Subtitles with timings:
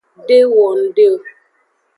[0.27, 1.15] De wo ngde o.